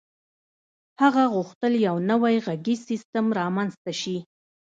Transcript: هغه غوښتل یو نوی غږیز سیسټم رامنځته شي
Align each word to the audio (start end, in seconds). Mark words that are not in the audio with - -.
هغه 1.01 1.23
غوښتل 1.33 1.73
یو 1.87 1.95
نوی 2.09 2.35
غږیز 2.45 2.79
سیسټم 2.89 3.25
رامنځته 3.39 3.91
شي 4.01 4.17